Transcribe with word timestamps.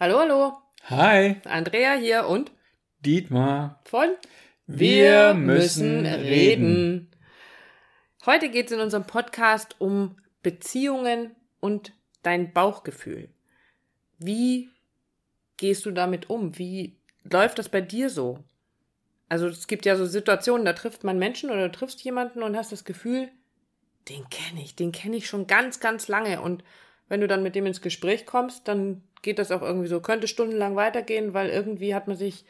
Hallo, 0.00 0.20
hallo. 0.20 0.52
Hi, 0.84 1.40
Andrea 1.44 1.94
hier 1.94 2.28
und 2.28 2.52
Dietmar. 3.00 3.82
von 3.84 4.10
Wir 4.68 5.34
müssen 5.34 6.06
reden. 6.06 7.10
Heute 8.24 8.48
geht 8.48 8.66
es 8.66 8.72
in 8.72 8.78
unserem 8.78 9.08
Podcast 9.08 9.74
um 9.80 10.14
Beziehungen 10.40 11.34
und 11.58 11.94
dein 12.22 12.52
Bauchgefühl. 12.52 13.28
Wie 14.18 14.70
gehst 15.56 15.84
du 15.84 15.90
damit 15.90 16.30
um? 16.30 16.56
Wie 16.56 16.96
läuft 17.24 17.58
das 17.58 17.68
bei 17.68 17.80
dir 17.80 18.08
so? 18.08 18.44
Also 19.28 19.48
es 19.48 19.66
gibt 19.66 19.84
ja 19.84 19.96
so 19.96 20.06
Situationen, 20.06 20.64
da 20.64 20.74
trifft 20.74 21.02
man 21.02 21.18
Menschen 21.18 21.50
oder 21.50 21.68
du 21.68 21.76
triffst 21.76 22.04
jemanden 22.04 22.44
und 22.44 22.56
hast 22.56 22.70
das 22.70 22.84
Gefühl, 22.84 23.30
den 24.08 24.28
kenne 24.30 24.62
ich, 24.62 24.76
den 24.76 24.92
kenne 24.92 25.16
ich 25.16 25.26
schon 25.26 25.48
ganz, 25.48 25.80
ganz 25.80 26.06
lange. 26.06 26.40
Und 26.40 26.62
wenn 27.08 27.20
du 27.20 27.26
dann 27.26 27.42
mit 27.42 27.54
dem 27.54 27.66
ins 27.66 27.80
Gespräch 27.80 28.26
kommst, 28.26 28.68
dann 28.68 29.02
geht 29.22 29.38
das 29.38 29.50
auch 29.50 29.62
irgendwie 29.62 29.88
so, 29.88 30.00
könnte 30.00 30.28
stundenlang 30.28 30.76
weitergehen, 30.76 31.34
weil 31.34 31.48
irgendwie 31.48 31.94
hat 31.94 32.06
man 32.08 32.16
sich 32.16 32.44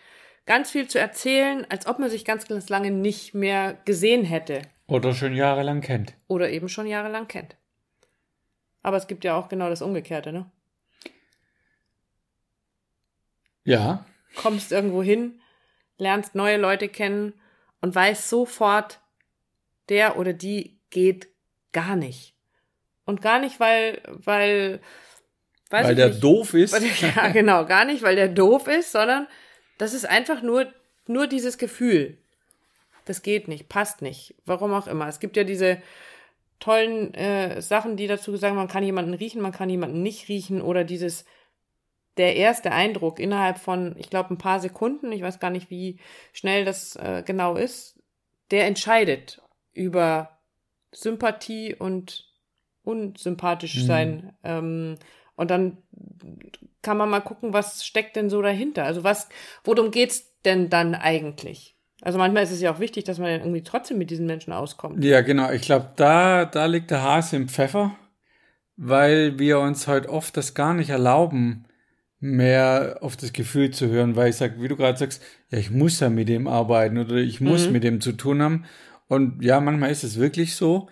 ganz 0.47 0.71
viel 0.71 0.89
zu 0.89 0.99
erzählen, 0.99 1.67
als 1.69 1.87
ob 1.87 1.99
man 1.99 2.11
sich 2.11 2.25
ganz, 2.25 2.47
ganz 2.47 2.69
lange 2.69 2.91
nicht 2.91 3.35
mehr 3.35 3.79
gesehen 3.85 4.25
hätte 4.25 4.63
Oder 4.87 5.15
schon 5.15 5.35
jahrelang 5.35 5.81
kennt. 5.81 6.15
oder 6.27 6.51
eben 6.51 6.69
schon 6.69 6.87
jahrelang 6.87 7.29
kennt. 7.29 7.57
Aber 8.83 8.97
es 8.97 9.07
gibt 9.07 9.25
ja 9.25 9.37
auch 9.37 9.49
genau 9.49 9.69
das 9.69 9.83
Umgekehrte, 9.83 10.33
ne? 10.33 10.51
Ja, 13.65 14.07
Kommst 14.37 14.73
irgendwo 14.73 15.03
hin, 15.03 15.41
lernst 15.99 16.35
neue 16.35 16.59
Leute 16.59 16.89
kennen 16.89 17.35
und 17.81 17.95
weißt 17.95 18.29
sofort, 18.29 19.01
der 19.89 20.19
oder 20.19 20.33
die 20.33 20.79
geht 20.91 21.29
gar 21.73 21.97
nicht. 21.97 22.35
Und 23.09 23.23
gar 23.23 23.39
nicht, 23.39 23.59
weil, 23.59 24.03
weil, 24.07 24.81
weil 25.71 25.95
der 25.95 26.09
nicht, 26.09 26.23
doof 26.23 26.53
ist. 26.53 26.75
Weil 26.75 26.83
Ja, 27.17 27.29
genau, 27.29 27.65
gar 27.65 27.87
nicht, 27.87 28.03
weil 28.03 28.17
der 28.17 28.29
doof 28.29 28.69
ist, 28.69 28.93
sondern 28.93 29.27
das 29.79 29.95
ist 29.95 30.05
einfach 30.05 30.43
nur, 30.43 30.71
nur 31.07 31.27
dieses 31.27 31.57
Gefühl. 31.57 32.19
Das 33.07 33.23
geht 33.23 33.49
nicht, 33.49 33.71
passt 33.71 34.03
nicht, 34.03 34.35
warum 34.45 34.75
auch 34.75 34.87
immer. 34.87 35.09
Es 35.09 35.21
gibt 35.21 35.39
ja 35.39 35.45
diese 35.45 35.81
tollen 36.61 37.15
äh, 37.15 37.63
Sachen, 37.63 37.97
die 37.97 38.09
dazu 38.09 38.37
sagen, 38.37 38.57
man 38.57 38.69
kann 38.69 38.85
jemanden 38.85 39.15
riechen, 39.15 39.41
man 39.41 39.53
kann 39.53 39.71
jemanden 39.71 40.03
nicht 40.03 40.29
riechen 40.29 40.61
oder 40.61 40.85
dieses, 40.85 41.25
der 42.19 42.37
erste 42.37 42.73
Eindruck 42.73 43.21
innerhalb 43.21 43.57
von, 43.57 43.97
ich 43.97 44.11
glaube, 44.11 44.35
ein 44.35 44.39
paar 44.39 44.61
Sekunden, 44.61 45.13
ich 45.13 45.23
weiß 45.23 45.41
gar 45.41 45.49
nicht, 45.49 45.71
wie 45.71 45.99
schnell 46.35 46.67
das 46.67 46.95
äh, 46.97 47.23
genau 47.25 47.57
ist, 47.57 47.99
der 48.51 48.67
entscheidet 48.67 49.41
über 49.73 50.39
Sympathie 50.93 51.75
und 51.75 52.28
unsympathisch 52.89 53.77
Mhm. 53.83 53.87
sein. 53.87 54.33
Ähm, 54.43 54.95
und 55.37 55.51
dann 55.51 55.79
kann 56.83 56.97
man 56.97 57.11
mal 57.11 57.21
gucken, 57.21 57.53
was 57.53 57.85
steckt 57.85 58.17
denn 58.17 58.31
so 58.31 58.43
dahinter? 58.43 58.85
Also 58.85 59.05
was, 59.05 59.29
worum 59.63 59.91
geht's 59.91 60.33
denn 60.45 60.69
dann 60.71 60.95
eigentlich? 60.95 61.77
Also 62.01 62.19
manchmal 62.19 62.45
ist 62.45 62.53
es 62.53 62.61
ja 62.61 62.73
auch 62.73 62.81
wichtig, 62.81 63.05
dass 63.05 63.19
man 63.19 63.29
dann 63.31 63.41
irgendwie 63.41 63.63
trotzdem 63.63 63.99
mit 63.99 64.11
diesen 64.11 64.27
Menschen 64.27 64.53
auskommt. 64.53 65.05
Ja, 65.05 65.21
genau. 65.21 65.51
Ich 65.51 65.63
glaube, 65.63 65.91
da, 65.97 66.45
da 66.45 66.67
liegt 66.67 66.91
der 66.91 67.03
Hase 67.03 67.37
im 67.37 67.49
Pfeffer, 67.49 67.97
weil 68.77 69.39
wir 69.39 69.59
uns 69.61 69.87
heute 69.89 70.09
oft 70.09 70.37
das 70.37 70.55
gar 70.55 70.75
nicht 70.75 70.91
erlauben, 70.91 71.67
mehr 72.21 72.99
auf 73.01 73.17
das 73.17 73.33
Gefühl 73.33 73.71
zu 73.71 73.89
hören, 73.89 74.17
weil 74.17 74.31
ich 74.31 74.37
sage, 74.37 74.61
wie 74.61 74.69
du 74.69 74.77
gerade 74.77 74.99
sagst, 74.99 75.23
ja, 75.51 75.59
ich 75.59 75.71
muss 75.71 76.01
ja 76.01 76.09
mit 76.09 76.29
dem 76.29 76.47
arbeiten 76.49 76.99
oder 76.99 77.17
ich 77.17 77.41
muss 77.41 77.67
Mhm. 77.67 77.73
mit 77.73 77.85
dem 77.85 78.01
zu 78.01 78.13
tun 78.13 78.43
haben. 78.43 78.65
Und 79.09 79.43
ja, 79.43 79.61
manchmal 79.61 79.91
ist 79.91 80.05
es 80.05 80.19
wirklich 80.19 80.55
so. 80.57 80.89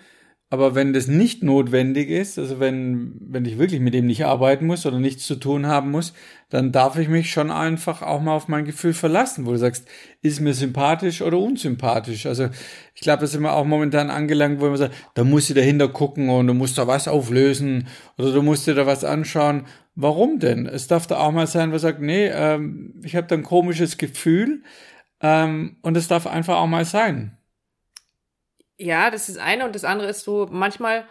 Aber 0.48 0.76
wenn 0.76 0.92
das 0.92 1.08
nicht 1.08 1.42
notwendig 1.42 2.08
ist, 2.08 2.38
also 2.38 2.60
wenn, 2.60 3.16
wenn 3.20 3.44
ich 3.44 3.58
wirklich 3.58 3.80
mit 3.80 3.94
dem 3.94 4.06
nicht 4.06 4.24
arbeiten 4.24 4.66
muss 4.66 4.86
oder 4.86 5.00
nichts 5.00 5.26
zu 5.26 5.34
tun 5.34 5.66
haben 5.66 5.90
muss, 5.90 6.12
dann 6.50 6.70
darf 6.70 6.96
ich 6.98 7.08
mich 7.08 7.32
schon 7.32 7.50
einfach 7.50 8.00
auch 8.02 8.20
mal 8.20 8.36
auf 8.36 8.46
mein 8.46 8.64
Gefühl 8.64 8.94
verlassen, 8.94 9.44
wo 9.44 9.50
du 9.50 9.58
sagst, 9.58 9.88
ist 10.22 10.40
mir 10.40 10.54
sympathisch 10.54 11.20
oder 11.20 11.38
unsympathisch. 11.38 12.26
Also 12.26 12.48
ich 12.94 13.00
glaube, 13.00 13.22
da 13.22 13.26
sind 13.26 13.42
wir 13.42 13.54
auch 13.54 13.64
momentan 13.64 14.08
angelangt, 14.08 14.60
wo 14.60 14.66
man 14.66 14.76
sagt, 14.76 14.94
da 15.14 15.24
musst 15.24 15.50
du 15.50 15.54
dahinter 15.54 15.88
gucken 15.88 16.28
und 16.28 16.46
du 16.46 16.54
musst 16.54 16.78
da 16.78 16.86
was 16.86 17.08
auflösen 17.08 17.88
oder 18.16 18.32
du 18.32 18.42
musst 18.42 18.68
dir 18.68 18.74
da 18.74 18.86
was 18.86 19.02
anschauen. 19.02 19.64
Warum 19.96 20.38
denn? 20.38 20.66
Es 20.66 20.86
darf 20.86 21.08
da 21.08 21.18
auch 21.18 21.32
mal 21.32 21.48
sein, 21.48 21.72
wo 21.72 21.78
sagt, 21.78 22.00
nee, 22.00 22.28
ähm, 22.28 22.94
ich 23.02 23.16
habe 23.16 23.26
da 23.26 23.34
ein 23.34 23.42
komisches 23.42 23.98
Gefühl 23.98 24.62
ähm, 25.20 25.78
und 25.82 25.96
es 25.96 26.06
darf 26.06 26.28
einfach 26.28 26.58
auch 26.58 26.68
mal 26.68 26.84
sein. 26.84 27.36
Ja, 28.78 29.10
das 29.10 29.28
ist 29.28 29.38
eine 29.38 29.64
und 29.64 29.74
das 29.74 29.84
andere 29.84 30.08
ist 30.08 30.24
so, 30.24 30.48
manchmal 30.50 31.06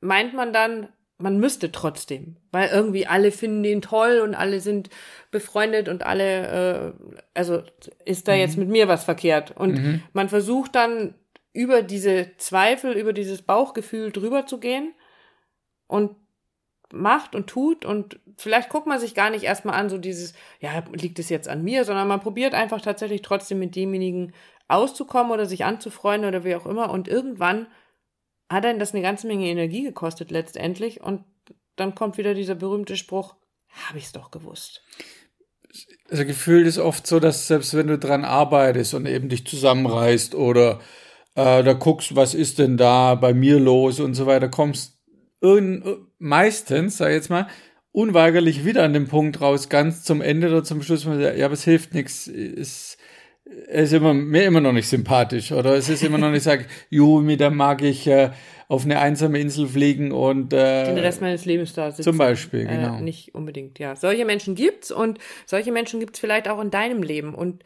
meint 0.00 0.34
man 0.34 0.52
dann, 0.52 0.88
man 1.18 1.38
müsste 1.38 1.72
trotzdem, 1.72 2.36
weil 2.52 2.68
irgendwie 2.68 3.06
alle 3.06 3.32
finden 3.32 3.62
den 3.62 3.82
toll 3.82 4.20
und 4.20 4.34
alle 4.34 4.60
sind 4.60 4.88
befreundet 5.30 5.88
und 5.88 6.04
alle, 6.06 6.94
äh, 6.94 7.18
also 7.34 7.62
ist 8.04 8.28
da 8.28 8.34
jetzt 8.34 8.56
mit 8.56 8.68
mir 8.68 8.86
was 8.88 9.04
verkehrt. 9.04 9.50
Und 9.56 9.82
Mhm. 9.82 10.02
man 10.12 10.28
versucht 10.28 10.74
dann 10.76 11.14
über 11.52 11.82
diese 11.82 12.30
Zweifel, 12.36 12.92
über 12.92 13.12
dieses 13.12 13.42
Bauchgefühl 13.42 14.12
drüber 14.12 14.46
zu 14.46 14.58
gehen 14.60 14.94
und 15.88 16.14
macht 16.92 17.34
und 17.34 17.48
tut 17.48 17.84
und 17.84 18.18
vielleicht 18.36 18.70
guckt 18.70 18.86
man 18.86 19.00
sich 19.00 19.14
gar 19.14 19.28
nicht 19.30 19.42
erstmal 19.44 19.74
an, 19.74 19.90
so 19.90 19.98
dieses, 19.98 20.32
ja, 20.60 20.82
liegt 20.92 21.18
es 21.18 21.28
jetzt 21.28 21.48
an 21.48 21.62
mir, 21.62 21.84
sondern 21.84 22.08
man 22.08 22.20
probiert 22.20 22.54
einfach 22.54 22.80
tatsächlich 22.80 23.22
trotzdem 23.22 23.58
mit 23.58 23.74
demjenigen 23.76 24.32
auszukommen 24.68 25.32
oder 25.32 25.46
sich 25.46 25.64
anzufreunden 25.64 26.28
oder 26.28 26.44
wie 26.44 26.54
auch 26.54 26.66
immer 26.66 26.90
und 26.90 27.08
irgendwann 27.08 27.66
hat 28.50 28.64
einen 28.64 28.78
das 28.78 28.92
eine 28.92 29.02
ganze 29.02 29.26
Menge 29.26 29.46
Energie 29.46 29.82
gekostet 29.82 30.30
letztendlich 30.30 31.02
und 31.02 31.24
dann 31.76 31.94
kommt 31.94 32.18
wieder 32.18 32.34
dieser 32.34 32.54
berühmte 32.54 32.96
Spruch, 32.96 33.34
habe 33.88 33.98
ich's 33.98 34.12
doch 34.12 34.30
gewusst. 34.30 34.82
Also 36.10 36.24
gefühlt 36.24 36.66
ist 36.66 36.78
oft 36.78 37.06
so, 37.06 37.20
dass 37.20 37.46
selbst 37.46 37.74
wenn 37.74 37.88
du 37.88 37.98
dran 37.98 38.24
arbeitest 38.24 38.94
und 38.94 39.06
eben 39.06 39.28
dich 39.28 39.46
zusammenreißt 39.46 40.34
oder 40.34 40.80
äh, 41.34 41.62
da 41.62 41.72
guckst, 41.74 42.16
was 42.16 42.34
ist 42.34 42.58
denn 42.58 42.76
da 42.76 43.14
bei 43.14 43.34
mir 43.34 43.60
los 43.60 44.00
und 44.00 44.14
so 44.14 44.26
weiter, 44.26 44.48
kommst 44.48 44.98
meistens, 46.18 46.96
sag 46.96 47.08
ich 47.10 47.14
jetzt 47.14 47.30
mal, 47.30 47.46
unweigerlich 47.92 48.64
wieder 48.64 48.82
an 48.82 48.92
den 48.92 49.06
Punkt 49.06 49.40
raus, 49.40 49.68
ganz 49.68 50.02
zum 50.02 50.20
Ende 50.20 50.48
oder 50.48 50.64
zum 50.64 50.82
Schluss, 50.82 51.04
ja, 51.04 51.44
aber 51.44 51.54
es 51.54 51.64
hilft 51.64 51.94
nichts, 51.94 52.26
es 52.26 52.98
er 53.68 53.82
ist 53.82 53.92
immer, 53.92 54.14
mir 54.14 54.44
immer 54.44 54.60
noch 54.60 54.72
nicht 54.72 54.88
sympathisch 54.88 55.52
oder 55.52 55.74
es 55.74 55.88
ist 55.88 56.02
immer 56.02 56.18
noch 56.18 56.30
nicht, 56.30 56.42
sag, 56.42 56.66
ju, 56.90 57.20
mit 57.20 57.40
dem 57.40 57.56
mag 57.56 57.82
ich 57.82 58.06
äh, 58.06 58.30
auf 58.68 58.84
eine 58.84 58.98
einsame 58.98 59.38
Insel 59.38 59.66
fliegen 59.66 60.12
und 60.12 60.52
äh, 60.52 60.84
Den 60.84 60.98
Rest 60.98 61.20
meines 61.20 61.44
Lebens 61.44 61.72
da 61.72 61.90
sitzen. 61.90 62.02
zum 62.02 62.18
Beispiel, 62.18 62.66
genau. 62.66 62.98
Äh, 62.98 63.00
nicht 63.00 63.34
unbedingt, 63.34 63.78
ja. 63.78 63.96
Solche 63.96 64.24
Menschen 64.24 64.54
gibt's 64.54 64.90
und 64.90 65.18
solche 65.46 65.72
Menschen 65.72 66.00
gibt's 66.00 66.18
vielleicht 66.18 66.48
auch 66.48 66.60
in 66.60 66.70
deinem 66.70 67.02
Leben. 67.02 67.34
Und 67.34 67.64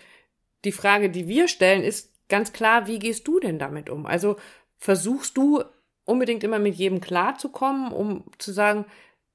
die 0.65 0.73
Frage, 0.73 1.11
die 1.11 1.27
wir 1.27 1.49
stellen, 1.49 1.83
ist 1.83 2.13
ganz 2.29 2.53
klar, 2.53 2.87
wie 2.87 3.01
gehst 3.01 3.27
du 3.27 3.41
denn 3.41 3.59
damit 3.59 3.91
um? 3.91 4.07
Also 4.07 4.37
versuchst 4.79 5.37
du 5.37 5.65
unbedingt 6.05 6.45
immer 6.45 6.61
mit 6.61 6.77
jedem 6.77 7.01
klarzukommen, 7.01 7.93
um 7.93 8.25
zu 8.39 8.53
sagen, 8.53 8.85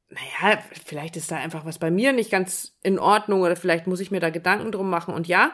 naja, 0.09 0.59
vielleicht 0.85 1.17
ist 1.17 1.31
da 1.31 1.35
einfach 1.35 1.65
was 1.65 1.79
bei 1.79 1.91
mir 1.91 2.13
nicht 2.13 2.31
ganz 2.31 2.77
in 2.81 2.97
Ordnung 2.97 3.41
oder 3.41 3.57
vielleicht 3.57 3.87
muss 3.87 3.99
ich 3.99 4.09
mir 4.09 4.21
da 4.21 4.29
Gedanken 4.29 4.71
drum 4.71 4.89
machen. 4.89 5.13
Und 5.13 5.27
ja, 5.27 5.51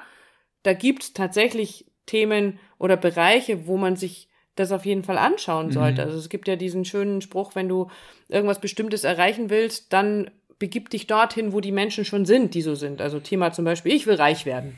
da 0.63 0.73
gibt's 0.73 1.13
tatsächlich 1.13 1.85
Themen 2.05 2.59
oder 2.79 2.97
Bereiche, 2.97 3.67
wo 3.67 3.77
man 3.77 3.95
sich 3.95 4.29
das 4.55 4.71
auf 4.71 4.85
jeden 4.85 5.03
Fall 5.03 5.17
anschauen 5.17 5.71
sollte. 5.71 6.03
Also 6.03 6.17
es 6.17 6.29
gibt 6.29 6.47
ja 6.47 6.55
diesen 6.55 6.85
schönen 6.85 7.21
Spruch, 7.21 7.55
wenn 7.55 7.67
du 7.67 7.89
irgendwas 8.29 8.61
Bestimmtes 8.61 9.03
erreichen 9.03 9.49
willst, 9.49 9.91
dann 9.93 10.29
begib 10.59 10.89
dich 10.89 11.07
dorthin, 11.07 11.53
wo 11.53 11.59
die 11.59 11.71
Menschen 11.71 12.05
schon 12.05 12.25
sind, 12.25 12.53
die 12.53 12.61
so 12.61 12.75
sind. 12.75 13.01
Also 13.01 13.19
Thema 13.19 13.51
zum 13.51 13.65
Beispiel, 13.65 13.93
ich 13.93 14.05
will 14.05 14.15
reich 14.15 14.45
werden. 14.45 14.77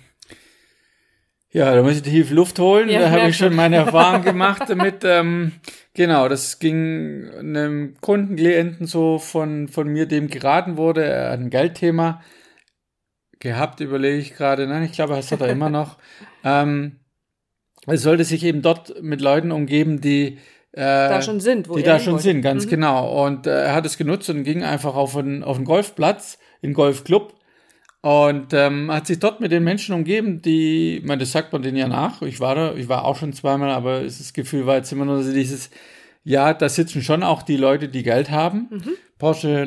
Ja, 1.51 1.73
da 1.73 1.83
muss 1.83 1.97
ich 1.97 2.01
tief 2.01 2.31
Luft 2.31 2.59
holen. 2.59 2.89
Ja, 2.89 2.99
da 2.99 3.11
habe 3.11 3.29
ich 3.29 3.37
schon 3.37 3.55
meine 3.55 3.77
Erfahrung 3.77 4.21
gemacht 4.23 4.63
damit. 4.67 5.03
Ähm, 5.03 5.53
genau, 5.93 6.27
das 6.27 6.59
ging 6.59 7.29
einem 7.37 7.95
Kundenklienten 8.01 8.87
so 8.87 9.19
von, 9.19 9.67
von 9.67 9.87
mir, 9.87 10.05
dem 10.05 10.27
geraten 10.27 10.75
wurde. 10.75 11.29
Hat 11.29 11.39
ein 11.39 11.49
Geldthema 11.49 12.21
gehabt, 13.45 13.79
überlege 13.79 14.17
ich 14.17 14.35
gerade. 14.35 14.67
Nein, 14.67 14.83
ich 14.83 14.91
glaube, 14.91 15.15
das 15.15 15.31
hat 15.31 15.39
er 15.41 15.47
immer 15.49 15.69
noch. 15.69 15.97
Ähm, 16.47 16.97
er 17.87 17.97
sollte 17.97 18.23
sich 18.23 18.43
eben 18.43 18.61
dort 18.61 19.01
mit 19.01 19.19
Leuten 19.19 19.51
umgeben, 19.51 19.99
die 19.99 20.37
äh, 20.73 20.81
Da 20.81 21.21
schon 21.23 21.39
sind, 21.39 21.67
wo 21.69 21.75
die 21.75 21.81
da 21.81 21.97
schon 21.99 22.13
wollte. 22.13 22.23
sind, 22.23 22.41
ganz 22.43 22.65
Mhm. 22.65 22.69
genau. 22.69 23.25
Und 23.25 23.47
äh, 23.47 23.63
er 23.67 23.73
hat 23.73 23.85
es 23.87 23.97
genutzt 23.97 24.29
und 24.29 24.43
ging 24.43 24.61
einfach 24.63 24.93
auf 24.95 25.17
einen, 25.17 25.43
auf 25.43 25.55
einen 25.55 25.65
Golfplatz, 25.65 26.37
in 26.61 26.73
Golfclub 26.73 27.33
und 28.01 28.53
ähm, 28.53 28.91
hat 28.91 29.07
sich 29.07 29.17
dort 29.17 29.39
mit 29.41 29.51
den 29.51 29.63
Menschen 29.63 29.95
umgeben, 29.95 30.41
die, 30.43 30.97
ich 30.97 31.03
meine, 31.05 31.21
das 31.21 31.31
sagt 31.31 31.51
man 31.51 31.63
denen 31.63 31.77
ja 31.77 31.87
nach. 31.87 32.21
Ich 32.21 32.39
war 32.39 32.53
da, 32.53 32.75
ich 32.75 32.87
war 32.89 33.05
auch 33.05 33.15
schon 33.17 33.33
zweimal, 33.33 33.71
aber 33.71 34.03
das 34.03 34.33
Gefühl 34.33 34.67
war 34.67 34.75
jetzt 34.75 34.91
immer 34.91 35.05
nur 35.05 35.23
so 35.23 35.33
dieses, 35.33 35.71
ja, 36.23 36.53
da 36.53 36.69
sitzen 36.69 37.01
schon 37.01 37.23
auch 37.23 37.41
die 37.41 37.57
Leute, 37.57 37.87
die 37.89 38.03
Geld 38.03 38.29
haben. 38.29 38.69
Porsche, 39.17 39.65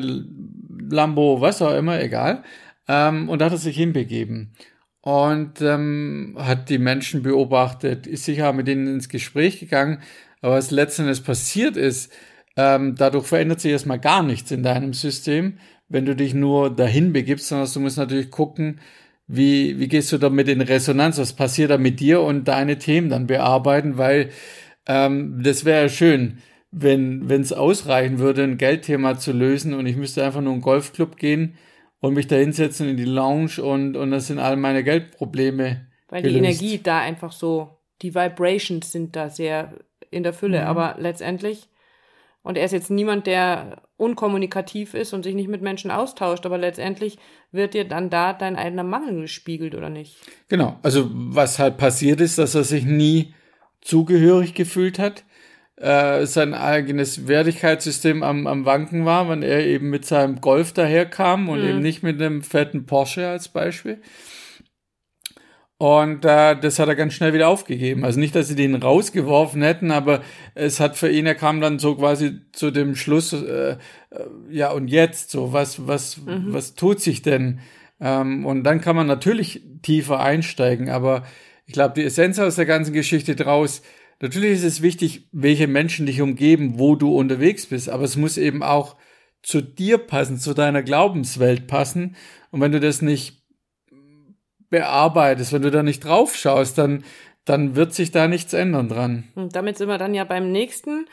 Lambo, 0.89 1.41
was 1.41 1.61
auch 1.61 1.75
immer, 1.75 2.01
egal. 2.01 2.43
Ähm, 2.89 3.29
und 3.29 3.41
hat 3.41 3.53
er 3.53 3.57
sich 3.57 3.77
hinbegeben. 3.77 4.53
Und 5.01 5.61
ähm, 5.61 6.35
hat 6.37 6.69
die 6.69 6.79
Menschen 6.79 7.23
beobachtet, 7.23 8.07
ist 8.07 8.25
sicher 8.25 8.51
mit 8.51 8.67
denen 8.67 8.87
ins 8.87 9.07
Gespräch 9.07 9.61
gegangen. 9.61 9.99
Aber 10.41 10.55
was 10.55 10.71
letzten 10.71 11.03
Endes 11.03 11.21
passiert 11.21 11.77
ist, 11.77 12.11
Ähm, 12.57 12.95
dadurch 12.97 13.27
verändert 13.27 13.61
sich 13.61 13.71
erstmal 13.71 13.99
gar 13.99 14.21
nichts 14.23 14.51
in 14.51 14.63
deinem 14.63 14.93
System, 14.93 15.59
wenn 15.87 16.05
du 16.05 16.13
dich 16.15 16.33
nur 16.33 16.75
dahin 16.75 17.13
begibst, 17.13 17.47
sondern 17.47 17.71
du 17.73 17.79
musst 17.79 17.97
natürlich 17.97 18.31
gucken, 18.31 18.81
wie, 19.27 19.79
wie 19.79 19.87
gehst 19.87 20.11
du 20.11 20.17
damit 20.17 20.49
in 20.49 20.59
Resonanz, 20.61 21.17
was 21.19 21.33
passiert 21.33 21.69
da 21.71 21.77
mit 21.77 21.99
dir 22.01 22.21
und 22.21 22.47
deine 22.47 22.77
Themen 22.77 23.09
dann 23.09 23.27
bearbeiten, 23.27 23.97
weil 23.97 24.31
ähm, 24.87 25.41
das 25.41 25.63
wäre 25.63 25.89
schön, 25.89 26.39
wenn 26.71 27.29
es 27.29 27.53
ausreichen 27.53 28.19
würde, 28.19 28.43
ein 28.43 28.57
Geldthema 28.57 29.17
zu 29.17 29.31
lösen 29.31 29.73
und 29.73 29.85
ich 29.85 29.95
müsste 29.95 30.25
einfach 30.25 30.41
nur 30.41 30.51
in 30.51 30.55
einen 30.55 30.61
Golfclub 30.63 31.15
gehen 31.17 31.53
und 31.99 32.13
mich 32.13 32.27
da 32.27 32.35
hinsetzen 32.35 32.89
in 32.89 32.97
die 32.97 33.05
Lounge 33.05 33.61
und, 33.61 33.95
und 33.95 34.11
das 34.11 34.27
sind 34.27 34.39
all 34.39 34.55
meine 34.55 34.83
Geldprobleme. 34.83 35.87
Weil 36.07 36.21
gelöst. 36.21 36.35
die 36.35 36.39
Energie 36.39 36.79
da 36.81 36.99
einfach 36.99 37.31
so, 37.31 37.77
die 38.01 38.15
Vibrations 38.15 38.91
sind 38.91 39.15
da 39.15 39.29
sehr 39.29 39.73
in 40.11 40.23
der 40.23 40.33
Fülle, 40.33 40.61
mhm. 40.61 40.67
aber 40.67 40.95
letztendlich, 40.97 41.67
und 42.41 42.57
er 42.57 42.65
ist 42.65 42.71
jetzt 42.71 42.89
niemand, 42.89 43.27
der 43.27 43.81
unkommunikativ 43.97 44.93
ist 44.93 45.13
und 45.13 45.23
sich 45.23 45.35
nicht 45.35 45.49
mit 45.49 45.61
Menschen 45.61 45.91
austauscht, 45.91 46.45
aber 46.45 46.57
letztendlich 46.57 47.17
wird 47.51 47.73
dir 47.73 47.85
dann 47.85 48.09
da 48.09 48.33
dein 48.33 48.55
eigener 48.55 48.83
Mangel 48.83 49.21
gespiegelt, 49.21 49.75
oder 49.75 49.89
nicht? 49.89 50.17
Genau, 50.47 50.79
also 50.81 51.09
was 51.11 51.59
halt 51.59 51.77
passiert 51.77 52.21
ist, 52.21 52.37
dass 52.37 52.55
er 52.55 52.63
sich 52.63 52.85
nie 52.85 53.33
zugehörig 53.81 54.53
gefühlt 54.53 54.99
hat, 54.99 55.25
äh, 55.79 56.25
sein 56.25 56.53
eigenes 56.53 57.27
Wertigkeitssystem 57.27 58.21
am, 58.21 58.47
am 58.47 58.65
Wanken 58.65 59.05
war, 59.05 59.29
wenn 59.29 59.43
er 59.43 59.65
eben 59.65 59.89
mit 59.89 60.05
seinem 60.05 60.41
Golf 60.41 60.73
daherkam 60.73 61.47
und 61.47 61.61
mhm. 61.61 61.69
eben 61.69 61.79
nicht 61.79 62.03
mit 62.03 62.21
einem 62.21 62.41
fetten 62.43 62.85
Porsche 62.85 63.27
als 63.27 63.47
Beispiel. 63.47 64.01
Und 65.77 66.25
äh, 66.25 66.59
das 66.59 66.77
hat 66.77 66.89
er 66.89 66.95
ganz 66.95 67.13
schnell 67.13 67.31
wieder 67.33 67.47
aufgegeben. 67.47 68.03
Also 68.03 68.19
nicht, 68.19 68.35
dass 68.35 68.49
sie 68.49 68.55
den 68.55 68.75
rausgeworfen 68.75 69.61
hätten, 69.61 69.91
aber 69.91 70.21
es 70.53 70.81
hat 70.81 70.97
für 70.97 71.09
ihn, 71.09 71.25
er 71.25 71.35
kam 71.35 71.61
dann 71.61 71.79
so 71.79 71.95
quasi 71.95 72.41
zu 72.51 72.69
dem 72.69 72.97
Schluss, 72.97 73.31
äh, 73.31 73.71
äh, 73.71 73.77
ja 74.49 74.71
und 74.71 74.89
jetzt 74.89 75.31
so, 75.31 75.53
was, 75.53 75.87
was, 75.87 76.17
mhm. 76.17 76.47
was 76.49 76.75
tut 76.75 76.99
sich 76.99 77.21
denn? 77.21 77.61
Ähm, 78.01 78.45
und 78.45 78.65
dann 78.65 78.81
kann 78.81 78.97
man 78.97 79.07
natürlich 79.07 79.61
tiefer 79.81 80.19
einsteigen, 80.19 80.89
aber 80.89 81.23
ich 81.65 81.71
glaube, 81.71 81.93
die 81.95 82.03
Essenz 82.03 82.37
aus 82.39 82.55
der 82.55 82.65
ganzen 82.65 82.91
Geschichte 82.91 83.37
draus, 83.37 83.81
natürlich 84.19 84.51
ist 84.51 84.63
es 84.63 84.81
wichtig, 84.81 85.27
welche 85.31 85.67
Menschen 85.67 86.05
dich 86.05 86.21
umgeben, 86.21 86.79
wo 86.79 86.95
du 86.95 87.15
unterwegs 87.15 87.67
bist, 87.67 87.89
aber 87.89 88.03
es 88.03 88.15
muss 88.15 88.37
eben 88.37 88.63
auch 88.63 88.95
zu 89.41 89.61
dir 89.61 89.97
passen, 89.97 90.37
zu 90.37 90.53
deiner 90.53 90.83
Glaubenswelt 90.83 91.67
passen. 91.67 92.15
Und 92.51 92.61
wenn 92.61 92.71
du 92.71 92.79
das 92.79 93.01
nicht 93.01 93.43
bearbeitest, 94.69 95.53
wenn 95.53 95.61
du 95.61 95.71
da 95.71 95.83
nicht 95.83 96.03
drauf 96.03 96.35
schaust, 96.35 96.77
dann, 96.77 97.03
dann 97.45 97.75
wird 97.75 97.93
sich 97.93 98.11
da 98.11 98.27
nichts 98.27 98.53
ändern 98.53 98.89
dran. 98.89 99.29
Und 99.35 99.55
damit 99.55 99.77
sind 99.77 99.87
wir 99.87 99.97
dann 99.97 100.13
ja 100.13 100.23
beim 100.23 100.51
nächsten, 100.51 101.07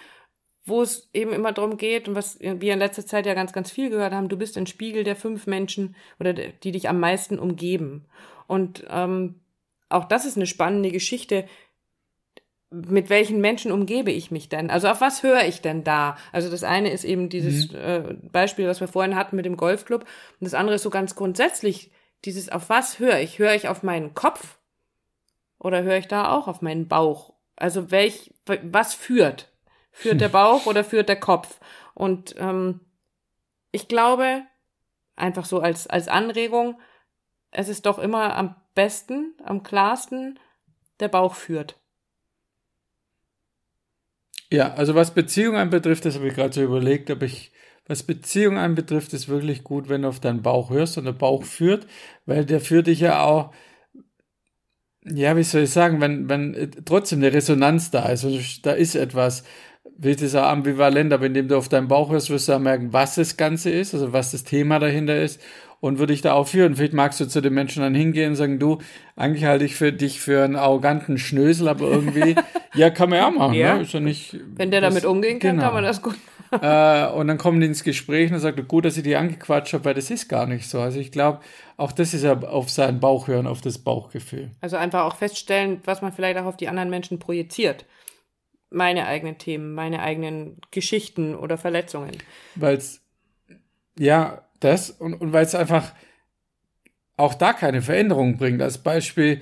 wo 0.64 0.82
es 0.82 1.09
eben 1.14 1.32
immer 1.32 1.52
darum 1.52 1.76
geht 1.76 2.09
und 2.09 2.17
was 2.17 2.38
wir 2.41 2.73
in 2.73 2.79
letzter 2.79 3.06
Zeit 3.06 3.25
ja 3.25 3.35
ganz, 3.35 3.52
ganz 3.52 3.70
viel 3.70 3.88
gehört 3.88 4.12
haben, 4.12 4.29
du 4.29 4.37
bist 4.37 4.59
ein 4.59 4.67
Spiegel 4.67 5.05
der 5.05 5.17
fünf 5.17 5.47
Menschen 5.47 5.94
oder 6.19 6.32
die 6.32 6.73
dich 6.73 6.88
am 6.88 6.99
meisten 6.99 7.38
umgeben. 7.38 8.06
Und 8.49 8.85
ähm, 8.91 9.37
auch 9.88 10.05
das 10.05 10.26
ist 10.26 10.37
eine 10.37 10.47
spannende 10.47 10.91
Geschichte. 10.91 11.47
Mit 12.70 13.10
welchen 13.10 13.40
Menschen 13.40 13.70
umgebe 13.70 14.10
ich 14.10 14.30
mich 14.30 14.48
denn? 14.48 14.70
Also 14.70 14.88
auf 14.88 15.00
was 15.00 15.22
höre 15.22 15.44
ich 15.44 15.62
denn 15.62 15.84
da? 15.84 16.16
Also 16.32 16.50
das 16.50 16.64
eine 16.64 16.90
ist 16.90 17.04
eben 17.04 17.28
dieses 17.28 17.70
mhm. 17.70 17.78
äh, 17.78 18.00
Beispiel, 18.32 18.66
was 18.66 18.80
wir 18.80 18.88
vorhin 18.88 19.14
hatten 19.14 19.36
mit 19.36 19.44
dem 19.44 19.56
Golfclub. 19.56 20.00
Und 20.02 20.44
das 20.44 20.54
andere 20.54 20.76
ist 20.76 20.82
so 20.82 20.90
ganz 20.90 21.14
grundsätzlich, 21.14 21.92
dieses 22.24 22.48
auf 22.48 22.68
was 22.68 22.98
höre 22.98 23.20
ich? 23.20 23.38
Höre 23.38 23.54
ich 23.54 23.68
auf 23.68 23.82
meinen 23.82 24.14
Kopf? 24.14 24.58
Oder 25.58 25.82
höre 25.82 25.98
ich 25.98 26.08
da 26.08 26.32
auch 26.32 26.48
auf 26.48 26.60
meinen 26.60 26.88
Bauch? 26.88 27.34
Also 27.54 27.90
welch, 27.90 28.34
was 28.62 28.94
führt? 28.94 29.52
Führt 29.92 30.20
der 30.20 30.28
Bauch 30.30 30.66
oder 30.66 30.84
führt 30.84 31.08
der 31.08 31.20
Kopf? 31.20 31.60
Und 31.94 32.34
ähm, 32.38 32.80
ich 33.70 33.88
glaube, 33.88 34.42
einfach 35.14 35.44
so 35.44 35.60
als, 35.60 35.86
als 35.86 36.08
Anregung, 36.08 36.78
es 37.50 37.68
ist 37.68 37.86
doch 37.86 37.98
immer 37.98 38.36
am 38.36 38.54
besten, 38.74 39.34
am 39.42 39.62
klarsten, 39.62 40.38
der 41.00 41.08
Bauch 41.08 41.34
führt. 41.34 41.76
Ja, 44.52 44.75
also 44.75 44.94
was 44.94 45.12
Beziehungen 45.14 45.56
anbetrifft, 45.58 46.04
das 46.04 46.14
habe 46.14 46.28
ich 46.28 46.34
gerade 46.34 46.52
so 46.54 46.62
überlegt, 46.62 47.10
ob 47.10 47.22
ich 47.22 47.52
was 47.88 48.02
Beziehung 48.02 48.58
anbetrifft, 48.58 49.12
ist 49.12 49.28
wirklich 49.28 49.62
gut, 49.64 49.88
wenn 49.88 50.02
du 50.02 50.08
auf 50.08 50.20
deinen 50.20 50.43
Bauch 50.43 50.70
hörst 50.70 50.98
und 50.98 51.04
der 51.04 51.12
Bauch 51.12 51.44
führt, 51.44 51.87
weil 52.26 52.44
der 52.44 52.60
führt 52.60 52.87
dich 52.88 53.00
ja 53.00 53.22
auch, 53.25 53.52
ja, 55.04 55.37
wie 55.37 55.43
soll 55.44 55.62
ich 55.62 55.70
sagen, 55.70 56.00
wenn, 56.00 56.28
wenn 56.28 56.54
äh, 56.54 56.69
trotzdem 56.84 57.20
eine 57.20 57.32
Resonanz 57.32 57.90
da 57.90 58.08
ist, 58.08 58.25
also 58.25 58.38
da 58.62 58.72
ist 58.72 58.94
etwas, 58.96 59.44
wie 59.98 60.10
ich 60.10 60.16
das 60.16 60.34
auch 60.34 60.44
ambivalent, 60.46 61.12
aber 61.12 61.26
indem 61.26 61.49
du 61.49 61.56
auf 61.56 61.69
deinen 61.69 61.88
Bauch 61.88 62.10
hörst, 62.10 62.28
wirst 62.31 62.49
du 62.49 62.54
auch 62.54 62.58
merken, 62.58 62.92
was 62.92 63.14
das 63.14 63.37
Ganze 63.37 63.70
ist, 63.70 63.94
also 63.94 64.12
was 64.12 64.32
das 64.32 64.44
Thema 64.44 64.78
dahinter 64.78 65.20
ist 65.22 65.40
und 65.87 65.99
würde 65.99 66.12
ich 66.12 66.23
da 66.23 66.35
auch 66.35 66.49
führen. 66.49 66.77
Vielleicht 66.77 66.93
magst 66.93 67.21
du 67.21 67.27
zu 67.27 67.41
den 67.41 67.55
Menschen 67.55 67.83
dann 67.83 67.94
hingehen 67.94 68.31
und 68.31 68.37
sagen, 68.37 68.59
du, 68.59 68.79
eigentlich 69.15 69.44
halte 69.44 69.65
ich 69.65 69.75
für 69.77 69.93
dich 69.93 70.21
für 70.21 70.44
einen 70.44 70.56
arroganten 70.56 71.19
Schnösel, 71.19 71.69
aber 71.69 71.87
irgendwie, 71.87 72.35
ja, 72.75 72.91
kann 72.91 73.11
man 73.11 73.19
ja 73.19 73.31
machen, 73.31 73.55
ja. 73.55 73.77
Ne? 73.77 73.83
Ist 73.83 73.93
ja 73.93 74.00
nicht, 74.00 74.37
Wenn 74.56 74.71
der 74.71 74.81
das, 74.81 74.94
damit 74.94 75.05
umgehen 75.05 75.38
kann, 75.38 75.53
genau. 75.53 75.65
kann 75.65 75.75
man 75.75 75.85
das 75.85 76.03
gut 76.03 76.17
äh, 76.50 77.06
und 77.09 77.29
dann 77.29 77.38
kommen 77.38 77.61
die 77.61 77.67
ins 77.67 77.85
Gespräch 77.85 78.33
und 78.33 78.38
sagt, 78.38 78.69
gut, 78.69 78.85
dass 78.85 78.97
ich 78.97 79.03
die 79.03 79.17
angequatscht 79.17 79.73
habe, 79.75 79.85
weil 79.85 79.94
das 79.94 80.11
ist 80.11 80.29
gar 80.29 80.47
nicht 80.47 80.69
so. 80.69 80.81
Also 80.81 80.99
ich 80.99 81.12
glaube, 81.12 81.41
auch 81.77 81.93
das 81.93 82.15
ist 82.15 82.23
ja 82.23 82.38
auf 82.41 82.71
seinen 82.71 83.00
Bauch 83.00 83.29
hören, 83.29 83.47
auf 83.47 83.61
das 83.61 83.79
Bauchgefühl. 83.79 84.50
Also 84.61 84.77
einfach 84.77 85.05
auch 85.05 85.17
feststellen, 85.17 85.81
was 85.85 86.03
man 86.03 86.12
vielleicht 86.12 86.38
auch 86.38 86.47
auf 86.47 86.56
die 86.56 86.69
anderen 86.69 86.91
Menschen 86.91 87.19
projiziert. 87.19 87.85
Meine 88.71 89.06
eigenen 89.06 89.38
Themen, 89.38 89.75
meine 89.75 90.00
eigenen 90.03 90.61
Geschichten 90.71 91.35
oder 91.35 91.56
Verletzungen. 91.56 92.17
Weil 92.56 92.77
es, 92.77 93.00
ja, 93.99 94.45
das 94.66 94.90
und, 94.90 95.14
und 95.14 95.32
weil 95.32 95.44
es 95.44 95.54
einfach 95.54 95.92
auch 97.16 97.34
da 97.34 97.52
keine 97.52 97.82
Veränderung 97.82 98.36
bringt. 98.36 98.60
Als 98.60 98.78
Beispiel, 98.78 99.40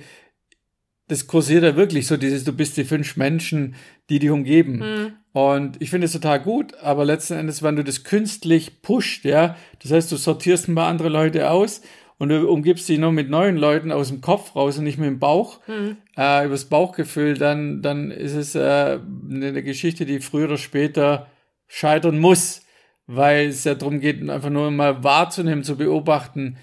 das 1.07 1.27
kursiert 1.27 1.63
ja 1.63 1.75
wirklich 1.75 2.07
so 2.07 2.17
dieses, 2.17 2.43
du 2.43 2.53
bist 2.53 2.77
die 2.77 2.85
fünf 2.85 3.17
Menschen, 3.17 3.75
die 4.09 4.19
dich 4.19 4.29
umgeben. 4.29 4.77
Mhm. 4.77 5.13
Und 5.33 5.81
ich 5.81 5.89
finde 5.89 6.05
es 6.05 6.13
total 6.13 6.39
gut, 6.39 6.75
aber 6.75 7.03
letzten 7.03 7.33
Endes, 7.33 7.61
wenn 7.61 7.75
du 7.75 7.83
das 7.83 8.03
künstlich 8.03 8.81
pusht, 8.81 9.25
ja, 9.25 9.57
das 9.81 9.91
heißt, 9.91 10.11
du 10.11 10.15
sortierst 10.15 10.67
ein 10.67 10.75
paar 10.75 10.87
andere 10.87 11.09
Leute 11.09 11.49
aus 11.49 11.81
und 12.17 12.29
du 12.29 12.49
umgibst 12.49 12.87
dich 12.87 12.97
nur 12.97 13.11
mit 13.11 13.29
neuen 13.29 13.57
Leuten 13.57 13.91
aus 13.91 14.07
dem 14.07 14.21
Kopf 14.21 14.55
raus 14.55 14.77
und 14.77 14.85
nicht 14.85 14.97
mit 14.97 15.09
dem 15.09 15.19
Bauch, 15.19 15.59
mhm. 15.67 15.97
äh, 16.15 16.45
übers 16.45 16.65
Bauchgefühl, 16.65 17.37
dann, 17.37 17.81
dann 17.81 18.11
ist 18.11 18.33
es 18.33 18.55
äh, 18.55 18.99
eine 19.29 19.61
Geschichte, 19.61 20.05
die 20.05 20.21
früher 20.21 20.45
oder 20.45 20.57
später 20.57 21.27
scheitern 21.67 22.19
muss, 22.19 22.61
weil 23.07 23.47
es 23.47 23.63
ja 23.63 23.75
darum 23.75 23.99
geht, 23.99 24.27
einfach 24.29 24.49
nur 24.49 24.71
mal 24.71 25.03
wahrzunehmen, 25.03 25.63
zu 25.63 25.77
beobachten, 25.77 26.57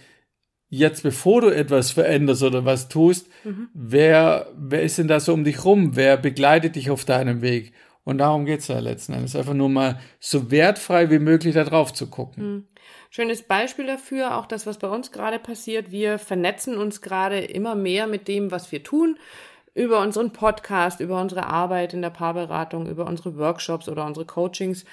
jetzt 0.68 1.02
bevor 1.02 1.42
du 1.42 1.48
etwas 1.48 1.90
veränderst 1.90 2.42
oder 2.42 2.64
was 2.64 2.88
tust, 2.88 3.28
mhm. 3.44 3.68
wer, 3.74 4.46
wer 4.56 4.82
ist 4.82 4.98
denn 4.98 5.08
da 5.08 5.20
so 5.20 5.34
um 5.34 5.44
dich 5.44 5.64
rum? 5.64 5.96
Wer 5.96 6.16
begleitet 6.16 6.76
dich 6.76 6.90
auf 6.90 7.04
deinem 7.04 7.42
Weg? 7.42 7.72
Und 8.04 8.18
darum 8.18 8.46
geht's 8.46 8.68
ja 8.68 8.78
letzten 8.80 9.12
Endes. 9.12 9.36
Einfach 9.36 9.54
nur 9.54 9.68
mal 9.68 10.00
so 10.18 10.50
wertfrei 10.50 11.10
wie 11.10 11.18
möglich 11.20 11.54
da 11.54 11.64
drauf 11.64 11.92
zu 11.92 12.08
gucken. 12.08 12.42
Hm. 12.42 12.66
Schönes 13.10 13.42
Beispiel 13.42 13.86
dafür, 13.86 14.38
auch 14.38 14.46
das, 14.46 14.66
was 14.66 14.78
bei 14.78 14.88
uns 14.88 15.12
gerade 15.12 15.38
passiert. 15.38 15.90
Wir 15.90 16.18
vernetzen 16.18 16.78
uns 16.78 17.02
gerade 17.02 17.40
immer 17.40 17.74
mehr 17.74 18.06
mit 18.06 18.26
dem, 18.26 18.50
was 18.50 18.72
wir 18.72 18.82
tun. 18.82 19.18
Über 19.74 20.00
unseren 20.00 20.32
Podcast, 20.32 21.00
über 21.00 21.20
unsere 21.20 21.46
Arbeit 21.46 21.92
in 21.92 22.02
der 22.02 22.10
Paarberatung, 22.10 22.88
über 22.88 23.06
unsere 23.06 23.36
Workshops 23.36 23.88
oder 23.88 24.06
unsere 24.06 24.24
Coachings. 24.24 24.84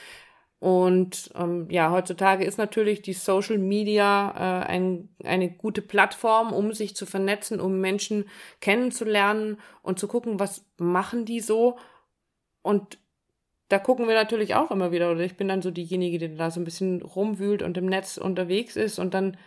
Und 0.60 1.32
ähm, 1.36 1.68
ja, 1.70 1.90
heutzutage 1.90 2.44
ist 2.44 2.58
natürlich 2.58 3.02
die 3.02 3.14
Social 3.14 3.58
Media 3.58 4.32
äh, 4.36 4.66
ein, 4.68 5.08
eine 5.24 5.50
gute 5.50 5.82
Plattform, 5.82 6.52
um 6.52 6.74
sich 6.74 6.98
zu 6.98 7.06
vernetzen, 7.06 7.62
um 7.62 7.80
Menschen 7.80 8.26
kennenzulernen 8.60 9.58
und 9.82 10.00
zu 10.00 10.10
gucken, 10.10 10.40
was 10.40 10.66
machen 10.78 11.24
die 11.24 11.40
so. 11.40 11.78
Und 12.62 13.00
da 13.70 13.80
gucken 13.80 14.08
wir 14.08 14.16
natürlich 14.16 14.56
auch 14.56 14.70
immer 14.70 14.92
wieder, 14.92 15.12
oder 15.12 15.22
ich 15.22 15.38
bin 15.38 15.48
dann 15.48 15.62
so 15.62 15.72
diejenige, 15.72 16.18
die 16.18 16.36
da 16.36 16.52
so 16.52 16.60
ein 16.60 16.66
bisschen 16.66 17.02
rumwühlt 17.02 17.64
und 17.64 17.78
im 17.78 17.86
Netz 17.86 18.18
unterwegs 18.18 18.76
ist. 18.76 19.00
Und 19.00 19.14
dann, 19.14 19.38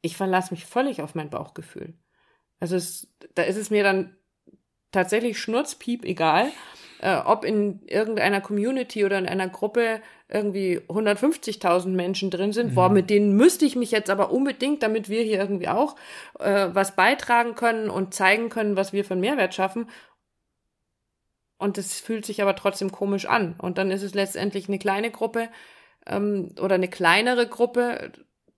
ich 0.00 0.16
verlasse 0.16 0.54
mich 0.54 0.64
völlig 0.64 1.02
auf 1.02 1.16
mein 1.16 1.30
Bauchgefühl. 1.30 1.94
Also 2.60 2.76
es, 2.76 3.12
da 3.34 3.42
ist 3.42 3.56
es 3.56 3.70
mir 3.70 3.82
dann 3.82 4.16
tatsächlich 4.92 5.40
schnurzpiep 5.40 6.04
egal, 6.04 6.52
äh, 7.02 7.16
ob 7.16 7.44
in 7.44 7.80
irgendeiner 7.86 8.40
Community 8.40 9.04
oder 9.04 9.18
in 9.18 9.26
einer 9.26 9.48
Gruppe 9.48 10.00
irgendwie 10.28 10.80
150.000 10.88 11.88
Menschen 11.88 12.30
drin 12.30 12.52
sind, 12.52 12.70
mhm. 12.70 12.74
boah, 12.74 12.88
mit 12.88 13.10
denen 13.10 13.36
müsste 13.36 13.66
ich 13.66 13.76
mich 13.76 13.90
jetzt 13.90 14.08
aber 14.08 14.30
unbedingt, 14.30 14.82
damit 14.82 15.10
wir 15.10 15.22
hier 15.22 15.38
irgendwie 15.38 15.68
auch 15.68 15.96
äh, 16.38 16.68
was 16.72 16.96
beitragen 16.96 17.54
können 17.54 17.90
und 17.90 18.14
zeigen 18.14 18.48
können, 18.48 18.76
was 18.76 18.94
wir 18.94 19.04
für 19.04 19.12
einen 19.12 19.20
Mehrwert 19.20 19.54
schaffen 19.54 19.86
und 21.62 21.78
es 21.78 22.00
fühlt 22.00 22.26
sich 22.26 22.42
aber 22.42 22.56
trotzdem 22.56 22.90
komisch 22.90 23.26
an. 23.26 23.54
Und 23.56 23.78
dann 23.78 23.92
ist 23.92 24.02
es 24.02 24.14
letztendlich 24.14 24.68
eine 24.68 24.80
kleine 24.80 25.12
Gruppe 25.12 25.48
ähm, 26.06 26.54
oder 26.60 26.74
eine 26.74 26.88
kleinere 26.88 27.46
Gruppe, 27.46 28.10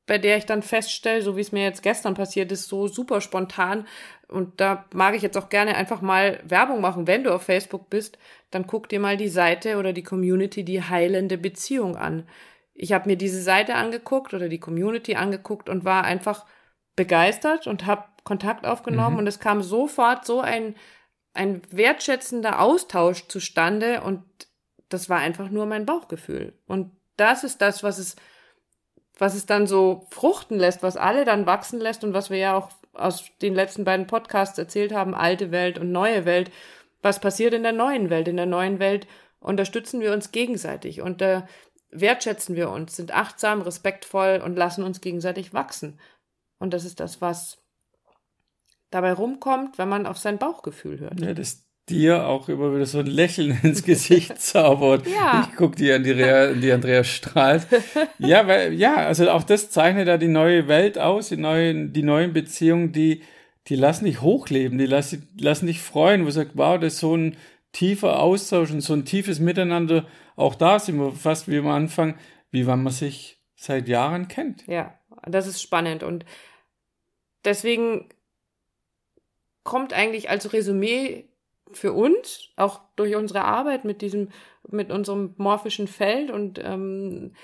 bei 0.06 0.18
der 0.18 0.36
ich 0.36 0.46
dann 0.46 0.62
feststelle, 0.62 1.22
so 1.22 1.36
wie 1.36 1.40
es 1.40 1.52
mir 1.52 1.62
jetzt 1.62 1.82
gestern 1.82 2.14
passiert 2.14 2.52
ist, 2.52 2.68
so 2.68 2.88
super 2.88 3.20
spontan. 3.20 3.86
Und 4.28 4.60
da 4.60 4.84
mag 4.92 5.14
ich 5.14 5.22
jetzt 5.22 5.36
auch 5.38 5.48
gerne 5.48 5.76
einfach 5.76 6.00
mal 6.00 6.40
Werbung 6.44 6.80
machen. 6.80 7.06
Wenn 7.06 7.24
du 7.24 7.34
auf 7.34 7.42
Facebook 7.42 7.88
bist, 7.88 8.18
dann 8.50 8.66
guck 8.66 8.88
dir 8.88 9.00
mal 9.00 9.16
die 9.16 9.28
Seite 9.28 9.78
oder 9.78 9.92
die 9.92 10.02
Community, 10.02 10.64
die 10.64 10.82
heilende 10.82 11.38
Beziehung 11.38 11.96
an. 11.96 12.28
Ich 12.74 12.92
habe 12.92 13.08
mir 13.08 13.16
diese 13.16 13.40
Seite 13.40 13.76
angeguckt 13.76 14.34
oder 14.34 14.48
die 14.48 14.58
Community 14.58 15.14
angeguckt 15.14 15.68
und 15.68 15.84
war 15.84 16.04
einfach 16.04 16.44
begeistert 16.96 17.66
und 17.66 17.86
habe 17.86 18.04
Kontakt 18.24 18.66
aufgenommen 18.66 19.14
mhm. 19.14 19.18
und 19.20 19.26
es 19.26 19.38
kam 19.38 19.62
sofort 19.62 20.24
so 20.24 20.40
ein, 20.40 20.74
ein 21.34 21.62
wertschätzender 21.70 22.60
Austausch 22.60 23.28
zustande 23.28 24.00
und 24.02 24.22
das 24.88 25.08
war 25.08 25.18
einfach 25.18 25.50
nur 25.50 25.66
mein 25.66 25.86
Bauchgefühl. 25.86 26.58
Und 26.66 26.90
das 27.16 27.44
ist 27.44 27.60
das, 27.60 27.82
was 27.82 27.98
es 27.98 28.16
was 29.18 29.34
es 29.34 29.46
dann 29.46 29.66
so 29.66 30.06
fruchten 30.10 30.58
lässt, 30.58 30.82
was 30.82 30.96
alle 30.96 31.24
dann 31.24 31.46
wachsen 31.46 31.80
lässt 31.80 32.04
und 32.04 32.14
was 32.14 32.30
wir 32.30 32.38
ja 32.38 32.56
auch 32.56 32.70
aus 32.92 33.24
den 33.42 33.54
letzten 33.54 33.84
beiden 33.84 34.06
Podcasts 34.06 34.58
erzählt 34.58 34.92
haben, 34.92 35.14
alte 35.14 35.50
Welt 35.50 35.78
und 35.78 35.92
neue 35.92 36.24
Welt. 36.24 36.50
Was 37.02 37.20
passiert 37.20 37.54
in 37.54 37.62
der 37.62 37.72
neuen 37.72 38.10
Welt? 38.10 38.28
In 38.28 38.36
der 38.36 38.46
neuen 38.46 38.78
Welt 38.78 39.06
unterstützen 39.40 40.00
wir 40.00 40.12
uns 40.12 40.32
gegenseitig 40.32 41.02
und 41.02 41.20
äh, 41.22 41.42
wertschätzen 41.90 42.56
wir 42.56 42.70
uns, 42.70 42.96
sind 42.96 43.14
achtsam, 43.14 43.62
respektvoll 43.62 44.42
und 44.44 44.56
lassen 44.56 44.82
uns 44.82 45.00
gegenseitig 45.00 45.54
wachsen. 45.54 45.98
Und 46.58 46.72
das 46.72 46.84
ist 46.84 46.98
das, 46.98 47.20
was 47.20 47.58
dabei 48.90 49.12
rumkommt, 49.12 49.78
wenn 49.78 49.88
man 49.88 50.06
auf 50.06 50.18
sein 50.18 50.38
Bauchgefühl 50.38 51.00
hört. 51.00 51.20
Ja, 51.20 51.34
das 51.34 51.63
dir 51.88 52.26
auch 52.26 52.48
immer 52.48 52.74
wieder 52.74 52.86
so 52.86 52.98
ein 52.98 53.06
Lächeln 53.06 53.58
ins 53.62 53.82
Gesicht 53.82 54.38
zaubert. 54.40 55.06
ja. 55.06 55.48
Ich 55.48 55.56
gucke 55.56 55.76
dir 55.76 55.96
an, 55.96 56.04
die, 56.04 56.12
Rea, 56.12 56.52
die 56.52 56.72
Andrea 56.72 57.04
strahlt. 57.04 57.66
Ja, 58.18 58.46
weil, 58.46 58.72
ja, 58.74 58.96
also 58.96 59.30
auch 59.30 59.42
das 59.42 59.70
zeichnet 59.70 60.08
da 60.08 60.16
die 60.16 60.28
neue 60.28 60.68
Welt 60.68 60.98
aus, 60.98 61.28
die 61.28 61.36
neuen, 61.36 61.92
die 61.92 62.02
neuen 62.02 62.32
Beziehungen, 62.32 62.92
die, 62.92 63.22
die 63.68 63.76
lassen 63.76 64.04
dich 64.06 64.20
hochleben, 64.22 64.78
die 64.78 64.86
lassen, 64.86 65.28
lassen 65.38 65.66
dich 65.66 65.80
freuen, 65.80 66.22
wo 66.22 66.26
du 66.26 66.32
sagst, 66.32 66.52
wow, 66.56 66.78
das 66.78 66.94
ist 66.94 67.00
so 67.00 67.16
ein 67.16 67.36
tiefer 67.72 68.20
Austausch 68.20 68.70
und 68.70 68.80
so 68.80 68.94
ein 68.94 69.04
tiefes 69.04 69.38
Miteinander. 69.40 70.06
Auch 70.36 70.54
da 70.54 70.78
sind 70.78 70.98
wir 70.98 71.12
fast 71.12 71.48
wie 71.48 71.58
am 71.58 71.68
Anfang, 71.68 72.18
wie 72.50 72.66
wenn 72.66 72.82
man 72.82 72.92
sich 72.92 73.42
seit 73.56 73.88
Jahren 73.88 74.28
kennt. 74.28 74.66
Ja, 74.66 74.98
das 75.26 75.46
ist 75.46 75.60
spannend 75.60 76.02
und 76.02 76.24
deswegen 77.44 78.08
kommt 79.64 79.92
eigentlich 79.92 80.30
als 80.30 80.52
Resümee 80.52 81.28
für 81.72 81.92
uns, 81.92 82.50
auch 82.56 82.80
durch 82.96 83.16
unsere 83.16 83.44
Arbeit 83.44 83.84
mit 83.84 84.02
diesem, 84.02 84.28
mit 84.68 84.90
unserem 84.90 85.34
morphischen 85.36 85.88
Feld 85.88 86.30
und 86.30 86.58
ähm, 86.62 87.34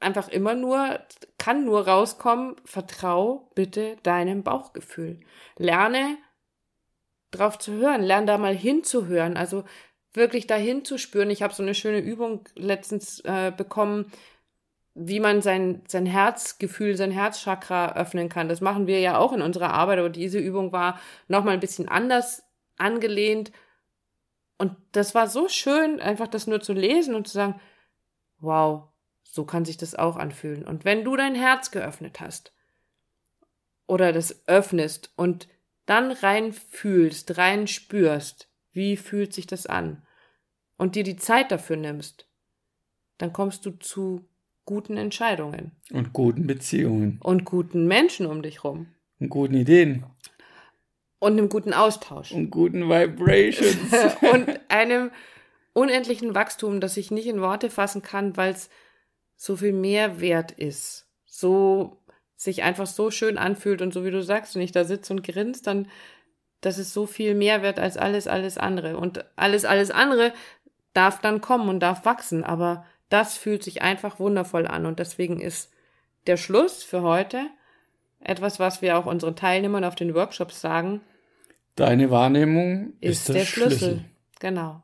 einfach 0.00 0.28
immer 0.28 0.54
nur, 0.54 1.00
kann 1.38 1.64
nur 1.64 1.86
rauskommen, 1.86 2.56
vertrau 2.64 3.50
bitte 3.54 3.96
deinem 4.02 4.42
Bauchgefühl. 4.42 5.20
Lerne 5.56 6.18
drauf 7.30 7.58
zu 7.58 7.72
hören, 7.72 8.02
lerne 8.02 8.26
da 8.26 8.38
mal 8.38 8.54
hinzuhören, 8.54 9.36
also 9.36 9.64
wirklich 10.12 10.46
dahin 10.46 10.84
zu 10.84 10.98
spüren. 10.98 11.30
Ich 11.30 11.42
habe 11.42 11.54
so 11.54 11.62
eine 11.62 11.74
schöne 11.74 11.98
Übung 11.98 12.48
letztens 12.54 13.20
äh, 13.20 13.52
bekommen, 13.54 14.10
wie 14.94 15.20
man 15.20 15.42
sein, 15.42 15.82
sein 15.88 16.06
Herzgefühl, 16.06 16.96
sein 16.96 17.10
Herzchakra 17.10 17.94
öffnen 17.96 18.30
kann. 18.30 18.48
Das 18.48 18.62
machen 18.62 18.86
wir 18.86 18.98
ja 19.00 19.18
auch 19.18 19.34
in 19.34 19.42
unserer 19.42 19.74
Arbeit, 19.74 19.98
aber 19.98 20.08
diese 20.08 20.38
Übung 20.38 20.72
war 20.72 20.98
nochmal 21.28 21.54
ein 21.54 21.60
bisschen 21.60 21.88
anders 21.88 22.45
angelehnt. 22.76 23.52
Und 24.58 24.76
das 24.92 25.14
war 25.14 25.28
so 25.28 25.48
schön, 25.48 26.00
einfach 26.00 26.28
das 26.28 26.46
nur 26.46 26.60
zu 26.60 26.72
lesen 26.72 27.14
und 27.14 27.28
zu 27.28 27.34
sagen, 27.34 27.60
wow, 28.38 28.88
so 29.22 29.44
kann 29.44 29.64
sich 29.64 29.76
das 29.76 29.94
auch 29.94 30.16
anfühlen. 30.16 30.64
Und 30.64 30.84
wenn 30.84 31.04
du 31.04 31.16
dein 31.16 31.34
Herz 31.34 31.70
geöffnet 31.70 32.20
hast 32.20 32.52
oder 33.86 34.12
das 34.12 34.48
öffnest 34.48 35.12
und 35.16 35.48
dann 35.84 36.10
rein 36.10 36.52
fühlst, 36.52 37.38
rein 37.38 37.66
spürst, 37.66 38.48
wie 38.72 38.96
fühlt 38.96 39.32
sich 39.32 39.46
das 39.46 39.66
an 39.66 40.02
und 40.76 40.94
dir 40.94 41.04
die 41.04 41.16
Zeit 41.16 41.50
dafür 41.50 41.76
nimmst, 41.76 42.28
dann 43.18 43.32
kommst 43.32 43.64
du 43.64 43.70
zu 43.72 44.28
guten 44.64 44.96
Entscheidungen. 44.96 45.72
Und 45.90 46.12
guten 46.12 46.46
Beziehungen. 46.46 47.18
Und 47.22 47.44
guten 47.44 47.86
Menschen 47.86 48.26
um 48.26 48.42
dich 48.42 48.64
rum. 48.64 48.88
Und 49.18 49.30
guten 49.30 49.54
Ideen. 49.54 50.04
Und 51.18 51.32
einem 51.32 51.48
guten 51.48 51.72
Austausch. 51.72 52.32
Und 52.32 52.50
guten 52.50 52.88
Vibrations. 52.88 53.92
und 54.32 54.60
einem 54.68 55.10
unendlichen 55.72 56.34
Wachstum, 56.34 56.80
das 56.80 56.96
ich 56.96 57.10
nicht 57.10 57.26
in 57.26 57.40
Worte 57.40 57.70
fassen 57.70 58.02
kann, 58.02 58.36
weil 58.36 58.52
es 58.52 58.70
so 59.36 59.56
viel 59.56 59.72
mehr 59.72 60.20
wert 60.20 60.52
ist. 60.52 61.06
So 61.24 62.02
sich 62.36 62.62
einfach 62.62 62.86
so 62.86 63.10
schön 63.10 63.38
anfühlt 63.38 63.80
und 63.82 63.92
so 63.92 64.04
wie 64.04 64.10
du 64.10 64.22
sagst, 64.22 64.54
wenn 64.54 64.62
ich 64.62 64.72
da 64.72 64.84
sitze 64.84 65.12
und 65.12 65.22
grinst, 65.22 65.66
dann 65.66 65.88
das 66.60 66.78
ist 66.78 66.92
so 66.92 67.06
viel 67.06 67.34
mehr 67.34 67.62
wert 67.62 67.78
als 67.78 67.96
alles, 67.96 68.26
alles 68.26 68.58
andere. 68.58 68.96
Und 68.96 69.24
alles, 69.36 69.64
alles 69.64 69.90
andere 69.90 70.32
darf 70.94 71.20
dann 71.20 71.40
kommen 71.40 71.68
und 71.68 71.80
darf 71.80 72.04
wachsen, 72.04 72.42
aber 72.42 72.84
das 73.08 73.36
fühlt 73.36 73.62
sich 73.62 73.82
einfach 73.82 74.18
wundervoll 74.18 74.66
an 74.66 74.86
und 74.86 74.98
deswegen 74.98 75.40
ist 75.40 75.70
der 76.26 76.36
Schluss 76.36 76.82
für 76.82 77.02
heute 77.02 77.46
etwas, 78.20 78.58
was 78.58 78.82
wir 78.82 78.98
auch 78.98 79.06
unseren 79.06 79.36
Teilnehmern 79.36 79.84
auf 79.84 79.94
den 79.94 80.14
Workshops 80.14 80.60
sagen. 80.60 81.00
Deine 81.74 82.10
Wahrnehmung 82.10 82.94
ist, 83.00 83.28
ist 83.28 83.34
der, 83.34 83.44
Schlüssel. 83.44 83.78
Schlüssel. 83.78 84.04
Genau. 84.40 84.82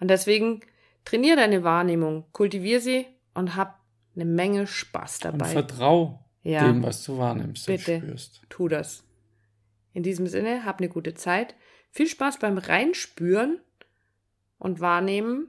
Und 0.00 0.08
deswegen 0.08 0.60
trainier 1.04 1.36
deine 1.36 1.64
Wahrnehmung, 1.64 2.24
kultivier 2.32 2.80
sie 2.80 3.06
und 3.34 3.56
hab 3.56 3.80
eine 4.14 4.24
Menge 4.24 4.66
Spaß 4.66 5.20
dabei. 5.20 5.46
Und 5.46 5.52
vertrau 5.52 6.24
ja. 6.42 6.66
dem, 6.66 6.82
was 6.82 7.04
du 7.04 7.18
wahrnimmst 7.18 7.66
Bitte, 7.66 7.96
und 7.96 8.02
spürst. 8.02 8.42
Tu 8.48 8.68
das. 8.68 9.04
In 9.92 10.02
diesem 10.02 10.26
Sinne, 10.26 10.64
hab 10.64 10.78
eine 10.78 10.88
gute 10.88 11.14
Zeit. 11.14 11.54
Viel 11.90 12.08
Spaß 12.08 12.38
beim 12.38 12.58
Reinspüren 12.58 13.60
und 14.58 14.80
wahrnehmen, 14.80 15.48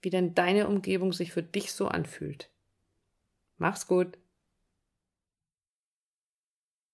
wie 0.00 0.10
denn 0.10 0.34
deine 0.34 0.68
Umgebung 0.68 1.12
sich 1.12 1.32
für 1.32 1.42
dich 1.42 1.72
so 1.72 1.88
anfühlt. 1.88 2.50
Mach's 3.58 3.86
gut. 3.86 4.18